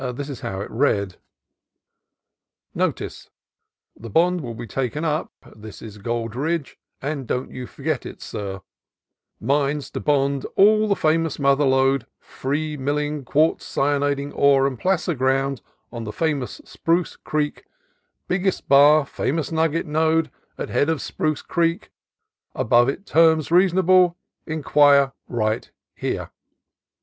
This 0.15 0.29
is 0.31 0.39
how 0.41 0.61
it 0.61 0.71
read:— 0.71 1.17
Notice 2.83 3.29
the 3.95 4.09
bond 4.09 4.41
will 4.41 4.55
be 4.55 4.65
Taken 4.65 5.05
up, 5.05 5.31
this 5.55 5.79
is 5.79 5.99
Gold 5.99 6.35
ridge 6.35 6.79
and 7.03 7.27
dont 7.27 7.51
you 7.51 7.67
forget 7.67 8.03
it 8.03 8.19
sir 8.19 8.61
Mines 9.39 9.91
to 9.91 9.99
bond 9.99 10.47
all 10.55 10.81
on 10.81 10.89
the 10.89 10.95
Famous 10.95 11.37
Mother 11.37 11.65
lode 11.65 12.07
Free 12.19 12.75
Milling 12.75 13.23
quartz 13.25 13.63
Cyaniding 13.71 14.31
ore 14.33 14.65
and 14.65 14.79
Placer 14.79 15.13
ground 15.13 15.61
on 15.91 16.03
the 16.03 16.11
Famous 16.11 16.61
Spruce 16.65 17.15
creek 17.15 17.65
Bigest 18.27 18.67
bar 18.67 19.05
Famous 19.05 19.51
Nugget 19.51 19.85
lode 19.87 20.31
at 20.57 20.69
head 20.69 20.89
of 20.89 20.99
Spruce 20.99 21.43
Creek 21.43 21.91
above 22.55 22.89
it 22.89 23.05
terms 23.05 23.49
reasonble 23.51 24.15
inquire 24.47 25.13
Right 25.27 25.69
here. 25.93 26.31